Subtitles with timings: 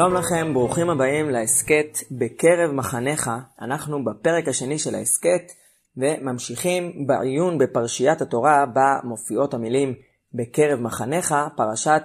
[0.00, 3.30] שלום לכם, ברוכים הבאים להסכת בקרב מחניך.
[3.60, 5.42] אנחנו בפרק השני של ההסכת
[5.96, 9.94] וממשיכים בעיון בפרשיית התורה בה מופיעות המילים
[10.34, 12.02] בקרב מחניך, פרשת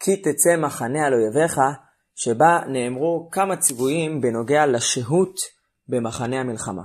[0.00, 1.60] כי תצא מחנה על אויביך,
[2.14, 5.34] שבה נאמרו כמה ציוויים בנוגע לשהות
[5.88, 6.82] במחנה המלחמה.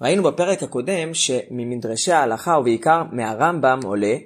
[0.00, 4.16] ראינו בפרק הקודם שממדרשי ההלכה ובעיקר מהרמב"ם עולה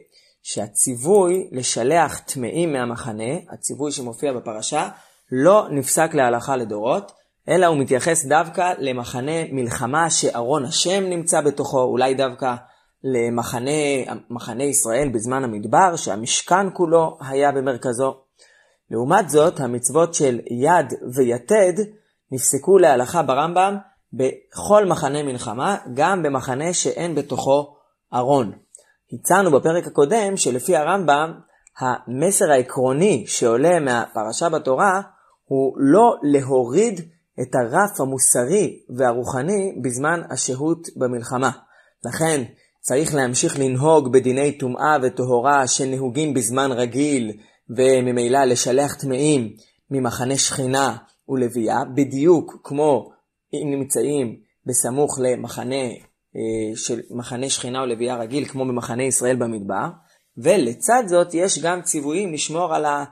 [0.42, 4.88] שהציווי לשלח טמאים מהמחנה, הציווי שמופיע בפרשה,
[5.34, 7.12] לא נפסק להלכה לדורות,
[7.48, 12.54] אלא הוא מתייחס דווקא למחנה מלחמה שארון השם נמצא בתוכו, אולי דווקא
[13.04, 18.14] למחנה ישראל בזמן המדבר, שהמשכן כולו היה במרכזו.
[18.90, 21.72] לעומת זאת, המצוות של יד ויתד
[22.32, 23.76] נפסקו להלכה ברמב"ם
[24.12, 27.76] בכל מחנה מלחמה, גם במחנה שאין בתוכו
[28.14, 28.52] ארון.
[29.12, 31.32] הצענו בפרק הקודם שלפי הרמב"ם,
[31.78, 35.00] המסר העקרוני שעולה מהפרשה בתורה
[35.52, 37.00] הוא לא להוריד
[37.42, 41.50] את הרף המוסרי והרוחני בזמן השהות במלחמה.
[42.04, 42.42] לכן
[42.80, 47.32] צריך להמשיך לנהוג בדיני טומאה וטהורה שנהוגים בזמן רגיל,
[47.76, 49.52] וממילא לשלח טמאים
[49.90, 50.96] ממחנה שכינה
[51.28, 53.10] ולוויה, בדיוק כמו
[53.54, 54.36] אם נמצאים
[54.66, 55.84] בסמוך למחנה
[56.36, 59.86] אה, של מחנה שכינה ולוויה רגיל, כמו במחנה ישראל במדבר,
[60.36, 63.04] ולצד זאת יש גם ציוויים לשמור על ה...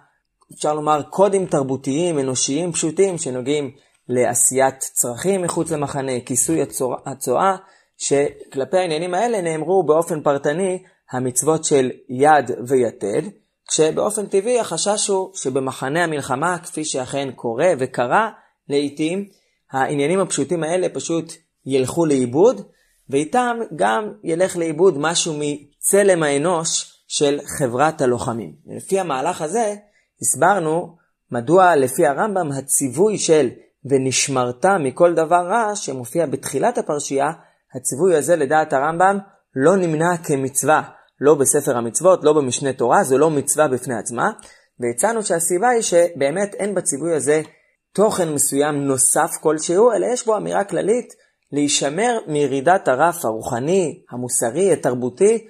[0.55, 3.71] אפשר לומר, קודים תרבותיים, אנושיים, פשוטים, שנוגעים
[4.09, 6.63] לעשיית צרכים מחוץ למחנה, כיסוי
[7.07, 7.57] הצואה,
[7.99, 13.23] שכלפי העניינים האלה נאמרו באופן פרטני המצוות של יד ויתד,
[13.69, 18.31] כשבאופן טבעי החשש הוא שבמחנה המלחמה, כפי שאכן קורה וקרה
[18.69, 19.27] לעיתים,
[19.73, 21.33] העניינים הפשוטים האלה פשוט
[21.67, 22.61] ילכו לאיבוד,
[23.09, 28.55] ואיתם גם ילך לאיבוד משהו מצלם האנוש של חברת הלוחמים.
[28.67, 29.75] לפי המהלך הזה,
[30.23, 30.97] הסברנו
[31.31, 33.49] מדוע לפי הרמב"ם הציווי של
[33.85, 37.31] ונשמרת מכל דבר רע שמופיע בתחילת הפרשייה,
[37.75, 39.19] הציווי הזה לדעת הרמב"ם
[39.57, 40.83] לא נמנה כמצווה,
[41.21, 44.31] לא בספר המצוות, לא במשנה תורה, זו לא מצווה בפני עצמה,
[44.81, 47.43] והצענו שהסיבה היא שבאמת אין בציווי הזה
[47.93, 51.15] תוכן מסוים נוסף כלשהו, אלא יש בו אמירה כללית
[51.53, 55.47] להישמר מירידת הרף הרוחני, המוסרי, התרבותי,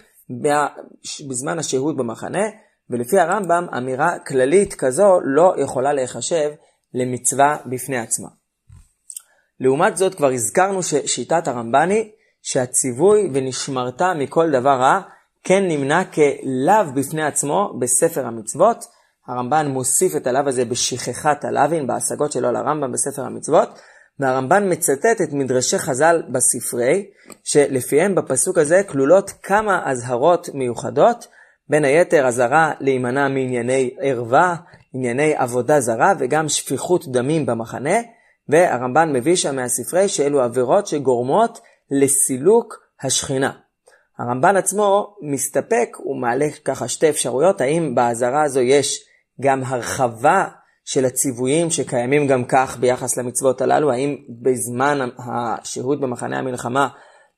[1.28, 2.44] בזמן השהות במחנה,
[2.90, 6.50] ולפי הרמב"ם אמירה כללית כזו לא יכולה להיחשב
[6.94, 8.28] למצווה בפני עצמה.
[9.60, 12.10] לעומת זאת כבר הזכרנו ששיטת הרמב"ני
[12.42, 15.00] שהציווי ונשמרת מכל דבר רע
[15.44, 18.84] כן נמנה כלאו בפני עצמו בספר המצוות.
[19.26, 23.78] הרמב"ן מוסיף את הלאו הזה בשכחת הלאווין, בהשגות שלו לרמב"ם בספר המצוות,
[24.20, 27.06] והרמב"ן מצטט את מדרשי חז"ל בספרי,
[27.44, 31.26] שלפיהם בפסוק הזה כלולות כמה אזהרות מיוחדות,
[31.70, 34.56] בין היתר אזהרה להימנע מענייני ערווה,
[34.94, 37.96] ענייני עבודה זרה וגם שפיכות דמים במחנה,
[38.48, 41.60] והרמב"ן מביא שם מהספרי שאלו עבירות שגורמות
[41.90, 43.50] לסילוק השכינה.
[44.18, 49.04] הרמב"ן עצמו מסתפק, הוא מעלה ככה שתי אפשרויות, האם באזהרה הזו יש
[49.40, 50.44] גם הרחבה
[50.84, 56.88] של הציוויים שקיימים גם כך ביחס למצוות הללו, האם בזמן השהות במחנה המלחמה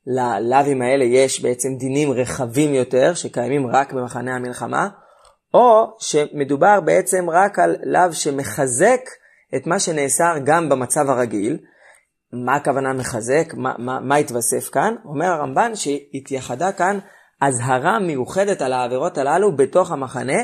[0.07, 4.87] ללאווים האלה יש בעצם דינים רחבים יותר שקיימים רק במחנה המלחמה,
[5.53, 9.01] או שמדובר בעצם רק על לאו שמחזק
[9.55, 11.57] את מה שנאסר גם במצב הרגיל.
[12.33, 13.53] מה הכוונה מחזק?
[13.53, 14.95] מה, מה, מה התווסף כאן?
[15.05, 16.99] אומר הרמב"ן שהתייחדה כאן
[17.41, 20.41] אזהרה מיוחדת על העבירות הללו בתוך המחנה,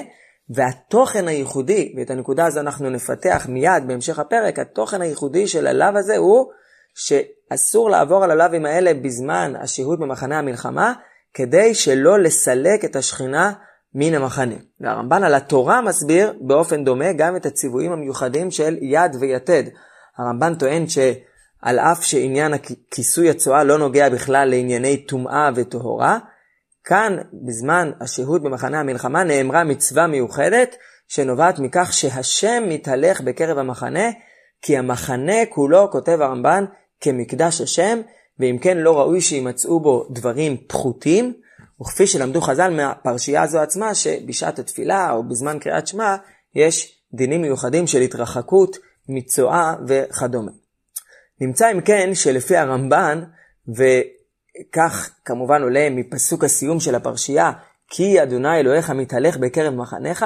[0.50, 6.18] והתוכן הייחודי, ואת הנקודה הזו אנחנו נפתח מיד בהמשך הפרק, התוכן הייחודי של הלאו הזה
[6.18, 6.46] הוא
[6.96, 10.94] שאסור לעבור על הלאווים האלה בזמן השהות במחנה המלחמה,
[11.34, 13.54] כדי שלא לסלק את השכינה
[13.96, 14.56] מן המחנה.
[14.80, 19.64] והרמב"ן על התורה מסביר באופן דומה גם את הציוויים המיוחדים של יד ויתד.
[20.18, 22.54] הרמב"ן טוען שעל אף שעניין
[22.92, 26.20] כיסוי הצואה לא נוגע בכלל לענייני טומאה וטהורה,
[26.84, 30.76] כאן, בזמן השהות במחנה המלחמה, נאמרה מצווה מיוחדת
[31.08, 34.10] שנובעת מכך שהשם מתהלך בקרב המחנה,
[34.62, 36.66] כי המחנה כולו, כותב הרמב"ן,
[37.02, 38.02] כמקדש השם,
[38.40, 41.34] ואם כן לא ראוי שימצאו בו דברים פחותים,
[41.82, 46.16] וכפי שלמדו חז"ל מהפרשייה הזו עצמה, שבשעת התפילה או בזמן קריאת שמע,
[46.56, 48.78] יש דינים מיוחדים של התרחקות
[49.10, 50.52] מצואה וכדומה.
[51.42, 53.24] נמצא אם כן שלפי הרמב"ן,
[53.68, 57.52] וכך כמובן עולה מפסוק הסיום של הפרשייה,
[57.90, 60.26] כי אדוני אלוהיך מתהלך בקרב מחניך,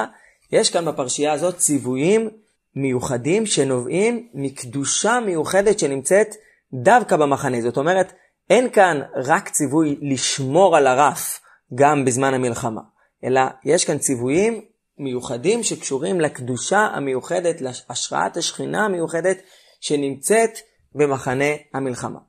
[0.51, 2.30] יש כאן בפרשייה הזאת ציוויים
[2.75, 6.36] מיוחדים שנובעים מקדושה מיוחדת שנמצאת
[6.74, 7.62] דווקא במחנה.
[7.62, 8.14] זאת אומרת,
[8.50, 11.40] אין כאן רק ציווי לשמור על הרף
[11.75, 12.81] גם בזמן המלחמה,
[13.24, 14.62] אלא יש כאן ציוויים
[14.98, 19.38] מיוחדים שקשורים לקדושה המיוחדת, להשראת השכינה המיוחדת
[19.81, 20.58] שנמצאת
[20.96, 22.19] במחנה המלחמה.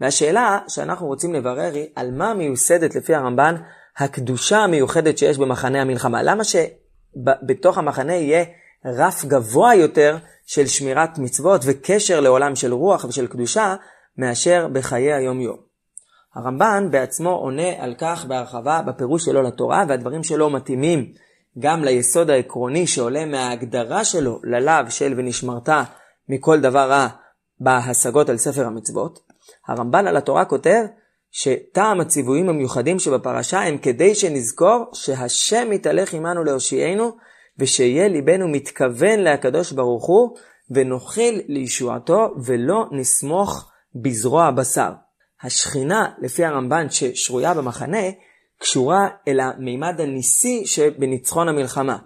[0.00, 3.54] והשאלה שאנחנו רוצים לברר היא על מה מיוסדת לפי הרמב"ן
[3.96, 6.22] הקדושה המיוחדת שיש במחנה המלחמה.
[6.22, 8.44] למה שבתוך המחנה יהיה
[8.86, 10.16] רף גבוה יותר
[10.46, 13.74] של שמירת מצוות וקשר לעולם של רוח ושל קדושה
[14.18, 15.56] מאשר בחיי היום-יום.
[16.34, 21.12] הרמב"ן בעצמו עונה על כך בהרחבה בפירוש שלו לתורה, והדברים שלו מתאימים
[21.58, 25.68] גם ליסוד העקרוני שעולה מההגדרה שלו ללאו של ונשמרת
[26.28, 27.08] מכל דבר רע
[27.60, 29.18] בהשגות על ספר המצוות.
[29.68, 30.82] הרמב"ן על התורה כותב
[31.30, 37.16] שטעם הציוויים המיוחדים שבפרשה הם כדי שנזכור שהשם מתהלך עמנו להושיענו
[37.60, 40.36] ושיהיה ליבנו מתכוון להקדוש ברוך הוא
[40.70, 44.90] ונוחיל לישועתו ולא נסמוך בזרוע בשר.
[45.42, 48.02] השכינה, לפי הרמב"ן ששרויה במחנה,
[48.60, 51.96] קשורה אל המימד הניסי שבניצחון המלחמה.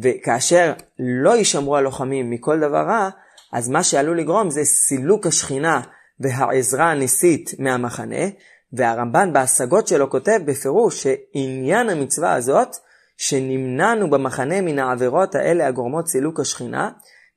[0.00, 3.08] וכאשר לא יישמרו הלוחמים מכל דבר רע,
[3.52, 5.80] אז מה שעלול לגרום זה סילוק השכינה
[6.20, 8.24] והעזרה הניסית מהמחנה,
[8.72, 12.76] והרמב"ן בהשגות שלו כותב בפירוש שעניין המצווה הזאת,
[13.20, 16.90] שנמנענו במחנה מן העבירות האלה הגורמות סילוק השכינה,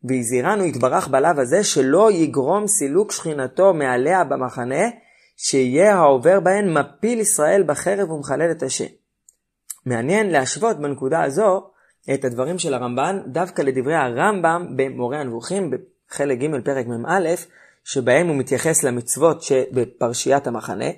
[0.04, 4.84] והזהירנו יתברך בלאו הזה שלא יגרום סילוק שכינתו מעליה במחנה,
[5.38, 8.86] שיהיה העובר בהן מפיל ישראל בחרב ומחלל את השם.
[9.86, 11.70] מעניין להשוות בנקודה הזו
[12.14, 17.30] את הדברים של הרמב"ן דווקא לדברי הרמב"ם במורה הנבוכים בחלק ג' פרק מ"א,
[17.84, 20.90] שבהם הוא מתייחס למצוות שבפרשיית המחנה.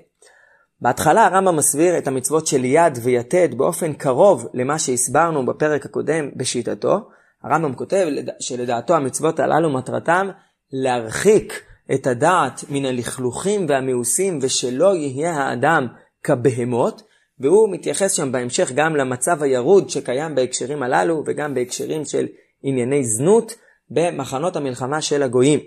[0.86, 7.10] בהתחלה הרמב"ם מסביר את המצוות של יד ויתד באופן קרוב למה שהסברנו בפרק הקודם בשיטתו.
[7.44, 8.08] הרמב"ם כותב
[8.40, 10.30] שלדעתו המצוות הללו מטרתם
[10.72, 11.62] להרחיק
[11.94, 15.88] את הדעת מן הלכלוכים והמיאוסים ושלא יהיה האדם
[16.24, 17.02] כבהמות,
[17.40, 22.26] והוא מתייחס שם בהמשך גם למצב הירוד שקיים בהקשרים הללו וגם בהקשרים של
[22.64, 23.56] ענייני זנות
[23.90, 25.60] במחנות המלחמה של הגויים.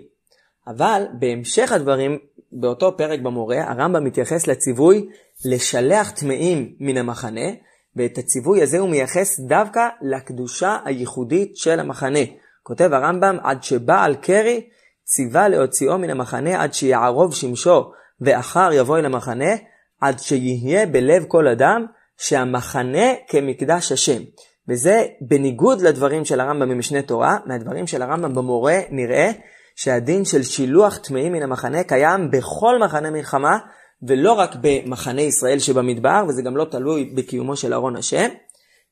[0.69, 2.17] אבל בהמשך הדברים,
[2.51, 5.09] באותו פרק במורה, הרמב"ם מתייחס לציווי
[5.45, 7.49] לשלח טמאים מן המחנה,
[7.95, 12.19] ואת הציווי הזה הוא מייחס דווקא לקדושה הייחודית של המחנה.
[12.63, 14.67] כותב הרמב"ם, עד שבעל קרי
[15.03, 19.55] ציווה להוציאו מן המחנה עד שיערוב שמשו, ואחר יבוא אל המחנה,
[20.01, 21.85] עד שיהיה בלב כל אדם
[22.17, 24.21] שהמחנה כמקדש השם.
[24.67, 29.31] וזה בניגוד לדברים של הרמב"ם במשנה תורה, מהדברים של הרמב"ם במורה נראה
[29.81, 33.57] שהדין של שילוח טמאים מן המחנה קיים בכל מחנה מלחמה,
[34.03, 38.29] ולא רק במחנה ישראל שבמדבר, וזה גם לא תלוי בקיומו של ארון השם.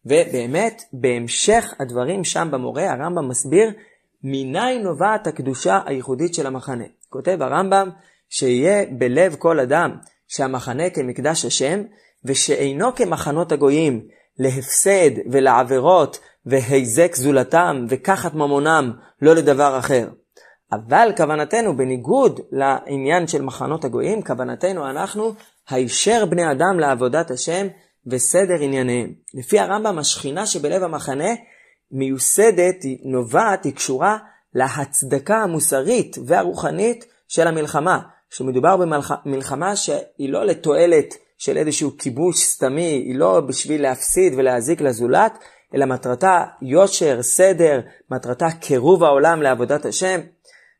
[0.06, 3.72] ובאמת, בהמשך הדברים שם במורה, הרמב"ם מסביר
[4.24, 6.86] מניין נובעת הקדושה הייחודית של המחנה.
[7.10, 7.90] כותב הרמב"ם
[8.30, 9.92] שיהיה בלב כל אדם
[10.28, 11.81] שהמחנה כמקדש השם,
[12.25, 14.07] ושאינו כמחנות הגויים
[14.40, 18.92] להפסד ולעבירות והיזק זולתם וקחת ממונם
[19.22, 20.07] לא לדבר אחר.
[20.72, 25.34] אבל כוונתנו, בניגוד לעניין של מחנות הגויים, כוונתנו אנחנו
[25.69, 27.68] הישר בני אדם לעבודת השם
[28.08, 29.14] וסדר ענייניהם.
[29.34, 31.30] לפי הרמב"ם, השכינה שבלב המחנה
[31.92, 34.18] מיוסדת, היא נובעת, היא קשורה
[34.54, 38.00] להצדקה המוסרית והרוחנית של המלחמה.
[38.30, 45.38] שמדובר במלחמה שהיא לא לתועלת של איזשהו כיבוש סתמי, היא לא בשביל להפסיד ולהזיק לזולת,
[45.76, 47.80] אלא מטרתה יושר, סדר,
[48.12, 50.19] מטרתה קירוב העולם לעבודת השם.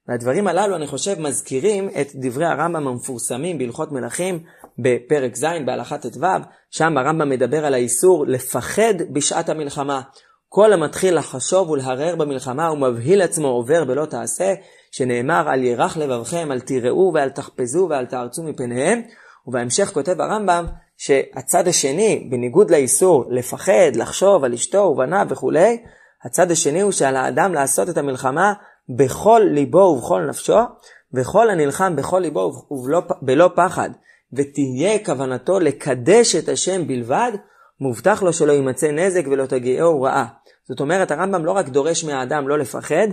[0.08, 4.40] והדברים הללו, אני חושב, מזכירים את דברי הרמב"ם המפורסמים בהלכות מלכים
[4.80, 6.26] בפרק ז' בהלכה ט"ו,
[6.72, 10.02] שם הרמב"ם מדבר על האיסור לפחד בשעת המלחמה.
[10.50, 14.54] כל המתחיל לחשוב ולהרהר במלחמה ומבהיל עצמו עובר בלא תעשה,
[14.92, 19.02] שנאמר על ירח לבבכם, אל תיראו ואל תחפזו ואל תארצו מפניהם.
[19.48, 20.66] ובהמשך כותב הרמב"ם
[20.98, 25.78] שהצד השני, בניגוד לאיסור לפחד, לחשוב על אשתו ובניו וכולי,
[26.24, 28.54] הצד השני הוא שעל האדם לעשות את המלחמה
[28.90, 30.60] בכל ליבו ובכל נפשו,
[31.14, 33.90] וכל הנלחם בכל ליבו ובלא פחד,
[34.34, 37.32] ותהיה כוונתו לקדש את השם בלבד,
[37.80, 40.26] מובטח לו שלא יימצא נזק ולא תגיעהו רעה.
[40.68, 43.08] זאת אומרת, הרמב"ם לא רק דורש מהאדם לא לפחד,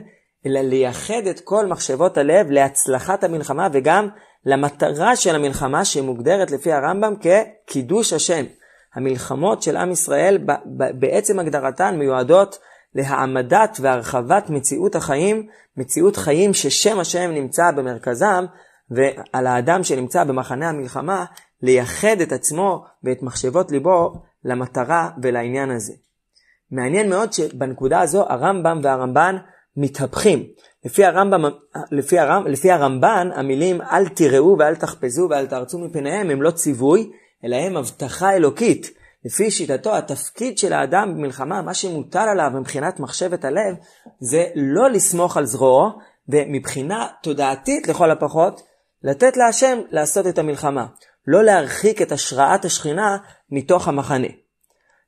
[0.47, 4.09] אלא לייחד את כל מחשבות הלב להצלחת המלחמה וגם
[4.47, 8.45] למטרה של המלחמה שמוגדרת לפי הרמב"ם כקידוש השם.
[8.95, 10.39] המלחמות של עם ישראל
[10.99, 12.59] בעצם הגדרתן מיועדות
[12.95, 15.47] להעמדת והרחבת מציאות החיים,
[15.77, 18.45] מציאות חיים ששם השם נמצא במרכזם,
[18.91, 21.25] ועל האדם שנמצא במחנה המלחמה
[21.63, 24.13] לייחד את עצמו ואת מחשבות ליבו
[24.45, 25.93] למטרה ולעניין הזה.
[26.71, 29.37] מעניין מאוד שבנקודה הזו הרמב"ם והרמב"ן
[29.77, 30.43] מתהפכים.
[30.85, 31.45] לפי, הרמב"ם,
[31.91, 37.11] לפי, הרמב, לפי הרמב"ן המילים אל תיראו ואל תחפזו ואל תרצו מפניהם הם לא ציווי,
[37.45, 38.91] אלא הם הבטחה אלוקית
[39.25, 43.75] לפי שיטתו, התפקיד של האדם במלחמה, מה שמוטל עליו מבחינת מחשבת הלב,
[44.21, 45.91] זה לא לסמוך על זרועו,
[46.29, 48.63] ומבחינה תודעתית לכל הפחות,
[49.03, 50.87] לתת להשם לעשות את המלחמה.
[51.27, 53.17] לא להרחיק את השראת השכינה
[53.51, 54.29] מתוך המחנה.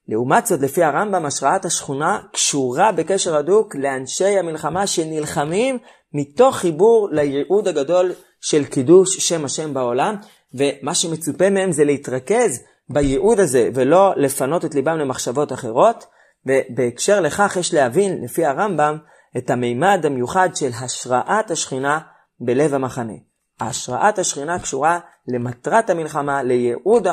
[0.09, 5.79] לעומת זאת, לפי הרמב"ם, השראת השכונה קשורה בקשר הדוק לאנשי המלחמה שנלחמים
[6.13, 10.17] מתוך חיבור לייעוד הגדול של קידוש שם השם בעולם,
[10.55, 16.07] ומה שמצופה מהם זה להתרכז בייעוד הזה ולא לפנות את ליבם למחשבות אחרות,
[16.47, 18.99] ובהקשר לכך יש להבין, לפי הרמב"ם,
[19.37, 21.99] את המימד המיוחד של השראת השכינה
[22.41, 23.13] בלב המחנה.
[23.61, 27.07] השראת השכינה קשורה למטרת המלחמה, לייעוד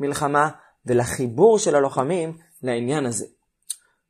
[0.00, 0.48] המלחמה
[0.86, 3.26] ולחיבור של הלוחמים לעניין הזה.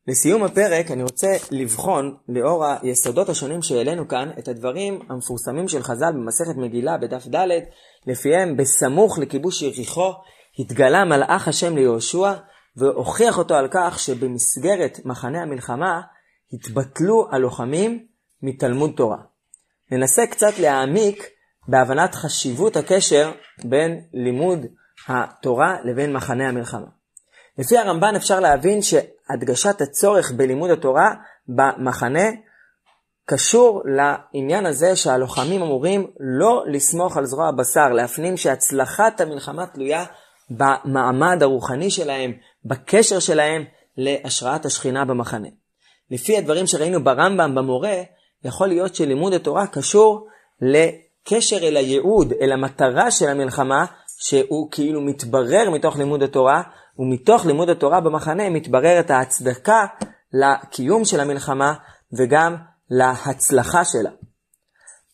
[0.09, 6.12] לסיום הפרק אני רוצה לבחון, לאור היסודות השונים שהעלינו כאן, את הדברים המפורסמים של חז"ל
[6.12, 7.49] במסכת מגילה בדף ד',
[8.07, 10.12] לפיהם בסמוך לכיבוש יריחו
[10.58, 12.32] התגלה מלאך השם ליהושע
[12.76, 16.00] והוכיח אותו על כך שבמסגרת מחנה המלחמה
[16.52, 18.06] התבטלו הלוחמים
[18.42, 19.18] מתלמוד תורה.
[19.90, 21.26] ננסה קצת להעמיק
[21.68, 23.32] בהבנת חשיבות הקשר
[23.64, 24.58] בין לימוד
[25.08, 26.86] התורה לבין מחנה המלחמה.
[27.58, 31.14] לפי הרמב"ן אפשר להבין שהדגשת הצורך בלימוד התורה
[31.48, 32.24] במחנה
[33.26, 40.04] קשור לעניין הזה שהלוחמים אמורים לא לסמוך על זרוע הבשר, להפנים שהצלחת המלחמה תלויה
[40.50, 42.32] במעמד הרוחני שלהם,
[42.64, 43.64] בקשר שלהם
[43.96, 45.48] להשראת השכינה במחנה.
[46.10, 48.02] לפי הדברים שראינו ברמב"ם במורה,
[48.44, 50.26] יכול להיות שלימוד התורה קשור
[50.60, 53.84] לקשר אל הייעוד, אל המטרה של המלחמה,
[54.18, 56.62] שהוא כאילו מתברר מתוך לימוד התורה,
[56.98, 59.86] ומתוך לימוד התורה במחנה מתבררת ההצדקה
[60.32, 61.74] לקיום של המלחמה
[62.18, 62.56] וגם
[62.90, 64.10] להצלחה שלה.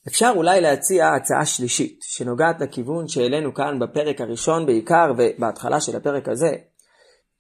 [0.09, 6.29] אפשר אולי להציע הצעה שלישית, שנוגעת לכיוון שהעלינו כאן בפרק הראשון בעיקר ובהתחלה של הפרק
[6.29, 6.53] הזה,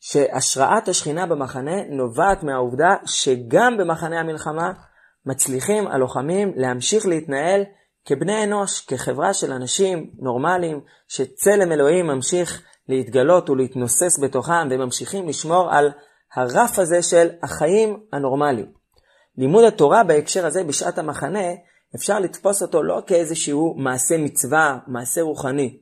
[0.00, 4.72] שהשראת השכינה במחנה נובעת מהעובדה שגם במחנה המלחמה
[5.26, 7.62] מצליחים הלוחמים להמשיך להתנהל
[8.04, 15.90] כבני אנוש, כחברה של אנשים נורמליים, שצלם אלוהים ממשיך להתגלות ולהתנוסס בתוכם, וממשיכים לשמור על
[16.34, 18.72] הרף הזה של החיים הנורמליים.
[19.38, 21.48] לימוד התורה בהקשר הזה בשעת המחנה,
[21.94, 25.78] אפשר לתפוס אותו לא כאיזשהו מעשה מצווה, מעשה רוחני.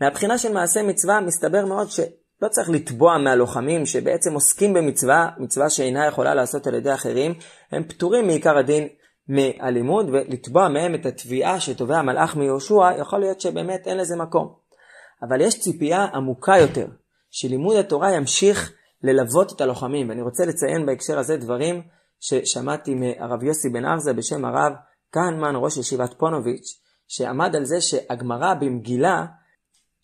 [0.00, 6.06] מהבחינה של מעשה מצווה, מסתבר מאוד שלא צריך לתבוע מהלוחמים שבעצם עוסקים במצווה, מצווה שאינה
[6.06, 7.34] יכולה לעשות על ידי אחרים,
[7.72, 8.88] הם פטורים מעיקר הדין
[9.28, 14.54] מהלימוד, ולתבוע מהם את התביעה שתובע המלאך מיהושע, יכול להיות שבאמת אין לזה מקום.
[15.28, 16.86] אבל יש ציפייה עמוקה יותר,
[17.30, 18.72] שלימוד התורה ימשיך
[19.02, 21.82] ללוות את הלוחמים, ואני רוצה לציין בהקשר הזה דברים
[22.20, 24.72] ששמעתי מהרב יוסי בן ארזה בשם הרב
[25.16, 29.24] כהנמן, ראש ישיבת פונוביץ', שעמד על זה שהגמרא במגילה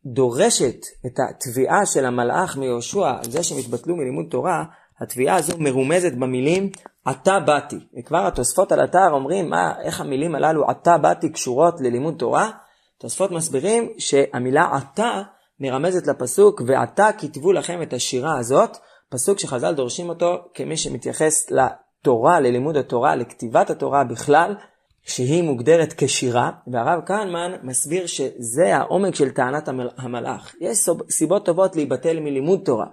[0.07, 0.77] דורשת
[1.07, 4.65] את התביעה של המלאך מיהושע על זה שהם התבטלו מלימוד תורה,
[5.01, 6.71] התביעה הזו מרומזת במילים
[7.05, 7.77] עתה באתי.
[7.99, 12.51] וכבר התוספות על אתר אומרים מה, איך המילים הללו עתה באתי קשורות ללימוד תורה.
[12.99, 15.23] תוספות מסבירים שהמילה עתה
[15.61, 18.77] מרמזת לפסוק ועתה כתבו לכם את השירה הזאת,
[19.11, 24.55] פסוק שחז"ל דורשים אותו כמי שמתייחס לתורה, ללימוד התורה, לכתיבת התורה בכלל,
[25.03, 30.55] שהיא מוגדרת כשירה, והרב כהנמן מסביר שזה העומק של טענת המלאך.
[30.61, 30.79] יש
[31.11, 32.87] סיבות טובות להיבטל מלימוד תורה,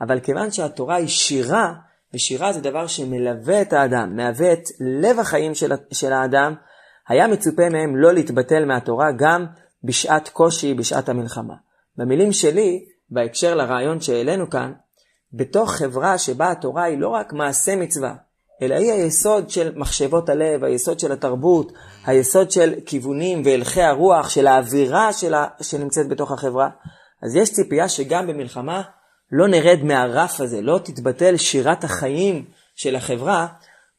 [0.00, 1.74] אבל כיוון שהתורה היא שירה,
[2.14, 6.54] ושירה זה דבר שמלווה את האדם, מהווה את לב החיים של, של האדם,
[7.08, 9.46] היה מצופה מהם לא להתבטל מהתורה גם
[9.84, 11.54] בשעת קושי, בשעת המלחמה.
[11.96, 14.72] במילים שלי, בהקשר לרעיון שהעלינו כאן,
[15.32, 18.14] בתוך חברה שבה התורה היא לא רק מעשה מצווה,
[18.62, 21.72] אלא היא היסוד של מחשבות הלב, היסוד של התרבות,
[22.06, 26.68] היסוד של כיוונים והלכי הרוח, של האווירה שלה, שנמצאת בתוך החברה.
[27.22, 28.82] אז יש ציפייה שגם במלחמה
[29.32, 32.44] לא נרד מהרף הזה, לא תתבטל שירת החיים
[32.74, 33.46] של החברה,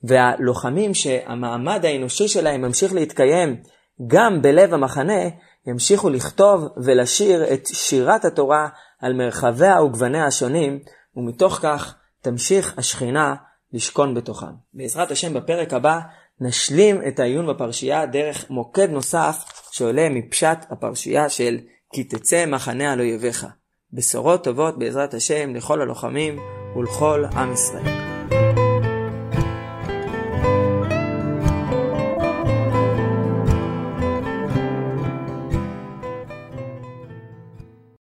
[0.03, 3.61] והלוחמים שהמעמד האנושי שלהם ממשיך להתקיים
[4.07, 5.21] גם בלב המחנה,
[5.67, 8.67] ימשיכו לכתוב ולשיר את שירת התורה
[9.01, 10.79] על מרחביה וגווניה השונים,
[11.15, 13.35] ומתוך כך תמשיך השכינה
[13.77, 14.47] לשכון בתוכם.
[14.73, 15.99] בעזרת השם בפרק הבא
[16.41, 21.57] נשלים את העיון בפרשייה דרך מוקד נוסף שעולה מפשט הפרשייה של
[21.93, 23.47] כי תצא מחנה על אויביך.
[23.93, 26.39] בשורות טובות בעזרת השם לכל הלוחמים
[26.75, 28.66] ולכל עם ישראל.